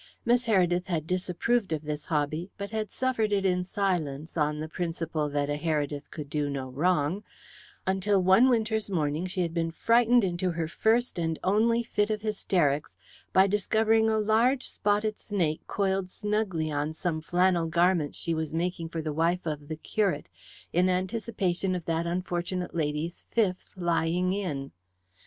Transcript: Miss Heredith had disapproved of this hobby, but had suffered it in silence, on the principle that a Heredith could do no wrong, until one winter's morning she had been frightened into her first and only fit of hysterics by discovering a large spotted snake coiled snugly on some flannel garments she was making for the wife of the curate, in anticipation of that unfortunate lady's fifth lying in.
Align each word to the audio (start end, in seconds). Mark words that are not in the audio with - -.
Miss 0.25 0.47
Heredith 0.47 0.87
had 0.87 1.05
disapproved 1.05 1.71
of 1.71 1.83
this 1.83 2.05
hobby, 2.05 2.49
but 2.57 2.71
had 2.71 2.89
suffered 2.89 3.31
it 3.31 3.45
in 3.45 3.63
silence, 3.63 4.35
on 4.35 4.59
the 4.59 4.67
principle 4.67 5.29
that 5.29 5.47
a 5.47 5.57
Heredith 5.59 6.09
could 6.09 6.27
do 6.27 6.49
no 6.49 6.69
wrong, 6.71 7.23
until 7.85 8.19
one 8.23 8.49
winter's 8.49 8.89
morning 8.89 9.27
she 9.27 9.41
had 9.41 9.53
been 9.53 9.69
frightened 9.69 10.23
into 10.23 10.49
her 10.49 10.67
first 10.67 11.19
and 11.19 11.37
only 11.43 11.83
fit 11.83 12.09
of 12.09 12.21
hysterics 12.23 12.97
by 13.31 13.45
discovering 13.45 14.09
a 14.09 14.17
large 14.17 14.67
spotted 14.67 15.19
snake 15.19 15.61
coiled 15.67 16.09
snugly 16.09 16.71
on 16.71 16.93
some 16.95 17.21
flannel 17.21 17.67
garments 17.67 18.17
she 18.17 18.33
was 18.33 18.55
making 18.55 18.89
for 18.89 19.03
the 19.03 19.13
wife 19.13 19.45
of 19.45 19.67
the 19.67 19.77
curate, 19.77 20.29
in 20.73 20.89
anticipation 20.89 21.75
of 21.75 21.85
that 21.85 22.07
unfortunate 22.07 22.73
lady's 22.73 23.23
fifth 23.29 23.65
lying 23.77 24.33
in. 24.33 24.71